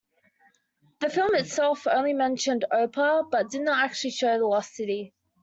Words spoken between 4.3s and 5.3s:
the lost city.